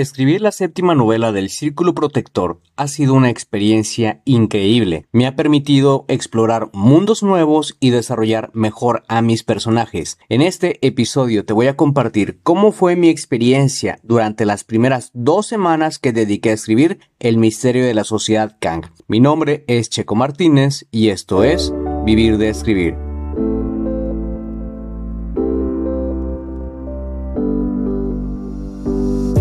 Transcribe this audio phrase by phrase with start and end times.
[0.00, 5.06] Escribir la séptima novela del Círculo Protector ha sido una experiencia increíble.
[5.10, 10.20] Me ha permitido explorar mundos nuevos y desarrollar mejor a mis personajes.
[10.28, 15.46] En este episodio te voy a compartir cómo fue mi experiencia durante las primeras dos
[15.46, 18.84] semanas que dediqué a escribir El misterio de la sociedad Kang.
[19.08, 21.72] Mi nombre es Checo Martínez y esto es
[22.04, 23.07] Vivir de Escribir.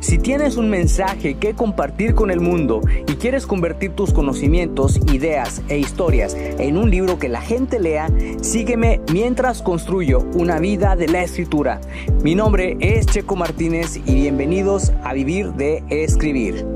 [0.00, 5.60] Si tienes un mensaje que compartir con el mundo y quieres convertir tus conocimientos, ideas
[5.68, 8.08] e historias en un libro que la gente lea,
[8.40, 11.82] sígueme mientras construyo una vida de la escritura.
[12.22, 16.66] Mi nombre es Checo Martínez y bienvenidos a Vivir de Escribir.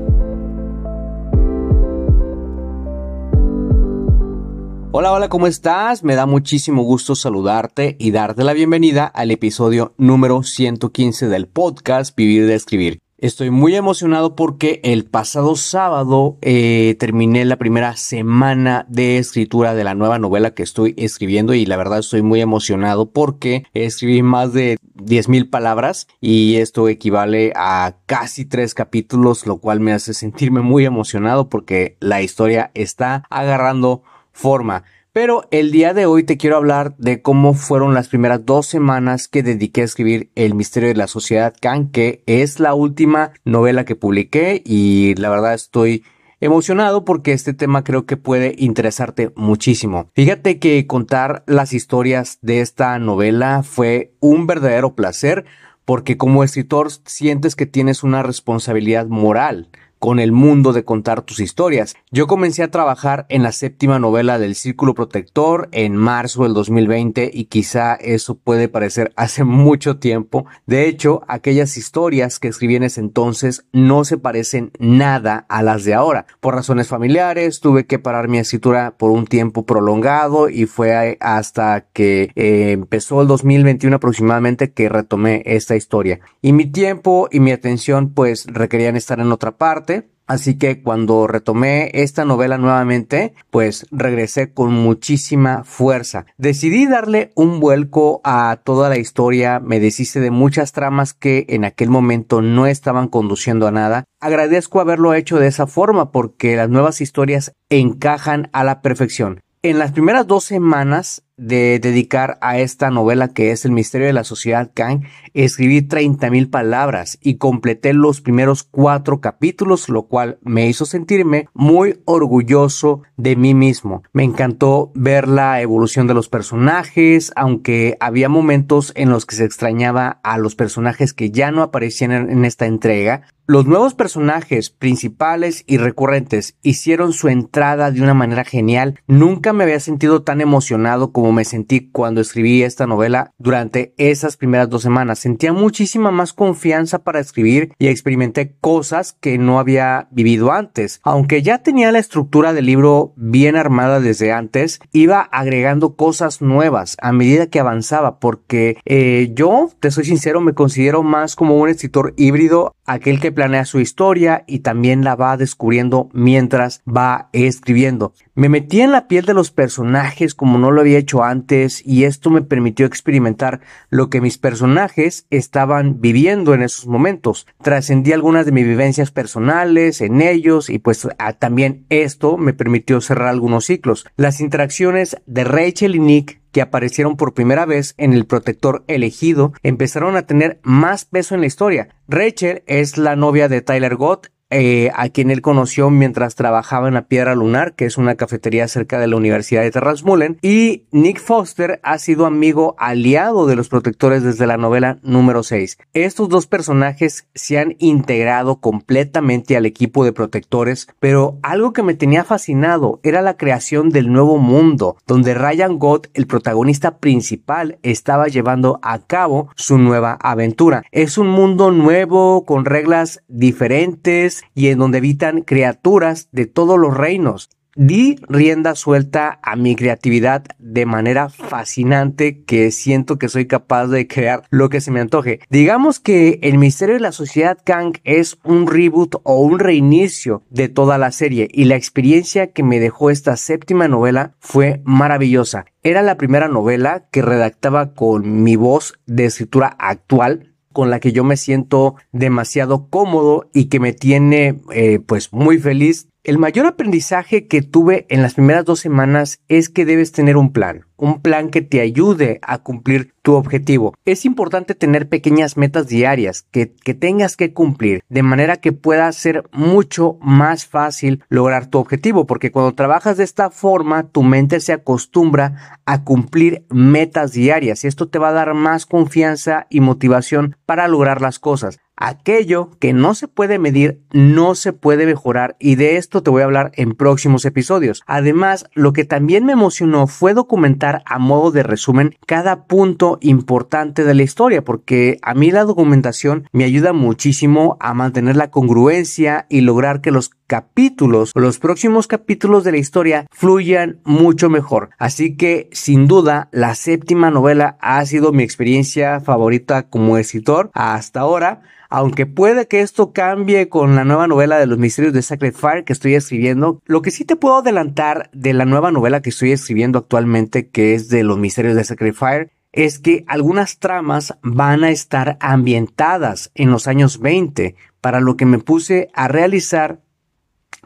[4.91, 6.03] Hola, hola, ¿cómo estás?
[6.03, 12.15] Me da muchísimo gusto saludarte y darte la bienvenida al episodio número 115 del podcast
[12.15, 13.04] Vivir de Escribir.
[13.17, 19.85] Estoy muy emocionado porque el pasado sábado eh, terminé la primera semana de escritura de
[19.85, 24.51] la nueva novela que estoy escribiendo y la verdad estoy muy emocionado porque escribí más
[24.51, 30.59] de 10.000 palabras y esto equivale a casi tres capítulos, lo cual me hace sentirme
[30.59, 34.83] muy emocionado porque la historia está agarrando forma.
[35.15, 39.29] Pero el día de hoy te quiero hablar de cómo fueron las primeras dos semanas
[39.29, 43.85] que dediqué a escribir El misterio de la sociedad Khan, que es la última novela
[43.85, 46.03] que publiqué y la verdad estoy
[46.41, 50.09] emocionado porque este tema creo que puede interesarte muchísimo.
[50.15, 55.45] Fíjate que contar las historias de esta novela fue un verdadero placer
[55.85, 59.69] porque como escritor sientes que tienes una responsabilidad moral
[60.05, 61.95] con el mundo de contar tus historias.
[62.11, 67.31] Yo comencé a trabajar en la séptima novela del Círculo Protector en marzo del 2020
[67.33, 70.45] y quizá eso puede parecer hace mucho tiempo.
[70.67, 75.85] De hecho, aquellas historias que escribí en ese entonces no se parecen nada a las
[75.85, 76.27] de ahora.
[76.39, 81.87] Por razones familiares tuve que parar mi escritura por un tiempo prolongado y fue hasta
[81.93, 86.19] que eh, empezó el 2021 aproximadamente que retomé esta historia.
[86.43, 89.94] Y mi tiempo y mi atención pues requerían estar en otra parte
[90.27, 96.25] Así que cuando retomé esta novela nuevamente, pues regresé con muchísima fuerza.
[96.37, 101.63] Decidí darle un vuelco a toda la historia, me deshice de muchas tramas que en
[101.63, 104.05] aquel momento no estaban conduciendo a nada.
[104.19, 109.41] Agradezco haberlo hecho de esa forma porque las nuevas historias encajan a la perfección.
[109.61, 114.13] En las primeras dos semanas de dedicar a esta novela que es El misterio de
[114.13, 115.03] la sociedad Kang,
[115.33, 121.47] escribí 30 mil palabras y completé los primeros cuatro capítulos, lo cual me hizo sentirme
[121.53, 124.03] muy orgulloso de mí mismo.
[124.13, 129.45] Me encantó ver la evolución de los personajes, aunque había momentos en los que se
[129.45, 135.63] extrañaba a los personajes que ya no aparecían en esta entrega, los nuevos personajes principales
[135.67, 138.99] y recurrentes hicieron su entrada de una manera genial.
[139.07, 144.37] Nunca me había sentido tan emocionado como me sentí cuando escribí esta novela durante esas
[144.37, 145.19] primeras dos semanas.
[145.19, 150.99] Sentía muchísima más confianza para escribir y experimenté cosas que no había vivido antes.
[151.03, 156.97] Aunque ya tenía la estructura del libro bien armada desde antes, iba agregando cosas nuevas
[156.99, 161.69] a medida que avanzaba porque eh, yo, te soy sincero, me considero más como un
[161.69, 168.13] escritor híbrido, aquel que planea su historia y también la va descubriendo mientras va escribiendo.
[168.33, 172.05] Me metí en la piel de los personajes como no lo había hecho antes y
[172.05, 177.47] esto me permitió experimentar lo que mis personajes estaban viviendo en esos momentos.
[177.61, 181.07] Trascendí algunas de mis vivencias personales en ellos y pues
[181.39, 184.05] también esto me permitió cerrar algunos ciclos.
[184.17, 189.51] Las interacciones de Rachel y Nick que aparecieron por primera vez en el protector elegido
[189.61, 191.89] empezaron a tener más peso en la historia.
[192.07, 196.93] Rachel es la novia de Tyler Gott eh, a quien él conoció mientras trabajaba en
[196.93, 201.19] la Piedra Lunar, que es una cafetería cerca de la Universidad de Terrasmullen, y Nick
[201.19, 205.77] Foster ha sido amigo aliado de los protectores desde la novela número 6.
[205.93, 211.93] Estos dos personajes se han integrado completamente al equipo de protectores, pero algo que me
[211.93, 218.27] tenía fascinado era la creación del nuevo mundo, donde Ryan Gott, el protagonista principal, estaba
[218.27, 220.83] llevando a cabo su nueva aventura.
[220.93, 226.95] Es un mundo nuevo con reglas diferentes, y en donde habitan criaturas de todos los
[226.95, 227.49] reinos.
[227.75, 234.07] di rienda suelta a mi creatividad de manera fascinante que siento que soy capaz de
[234.07, 235.41] crear lo que se me antoje.
[235.49, 240.69] Digamos que El misterio de la sociedad Kang es un reboot o un reinicio de
[240.69, 245.65] toda la serie y la experiencia que me dejó esta séptima novela fue maravillosa.
[245.83, 251.13] Era la primera novela que redactaba con mi voz de escritura actual con la que
[251.13, 256.09] yo me siento demasiado cómodo y que me tiene eh, pues muy feliz.
[256.25, 260.51] El mayor aprendizaje que tuve en las primeras dos semanas es que debes tener un
[260.51, 263.95] plan, un plan que te ayude a cumplir tu objetivo.
[264.05, 269.11] Es importante tener pequeñas metas diarias que, que, tengas que cumplir de manera que pueda
[269.13, 274.59] ser mucho más fácil lograr tu objetivo, porque cuando trabajas de esta forma tu mente
[274.59, 279.79] se acostumbra a cumplir metas diarias y esto te va a dar más confianza y
[279.79, 281.79] motivación para lograr las cosas.
[281.97, 286.41] Aquello que no se puede medir no se puede mejorar y de esto te voy
[286.41, 288.03] a hablar en próximos episodios.
[288.05, 294.03] Además, lo que también me emocionó fue documentar a modo de resumen cada punto importante
[294.03, 299.45] de la historia porque a mí la documentación me ayuda muchísimo a mantener la congruencia
[299.49, 304.89] y lograr que los capítulos los próximos capítulos de la historia fluyan mucho mejor.
[304.97, 311.21] Así que sin duda la séptima novela ha sido mi experiencia favorita como escritor hasta
[311.21, 315.53] ahora aunque puede que esto cambie con la nueva novela de los misterios de Sacred
[315.53, 319.29] Fire que estoy escribiendo, lo que sí te puedo adelantar de la nueva novela que
[319.29, 324.37] estoy escribiendo actualmente, que es de los misterios de Sacred Fire, es que algunas tramas
[324.43, 330.01] van a estar ambientadas en los años 20, para lo que me puse a realizar,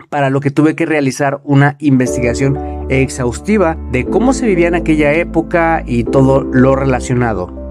[0.10, 5.14] para lo que tuve que realizar una investigación exhaustiva de cómo se vivía en aquella
[5.14, 7.69] época y todo lo relacionado.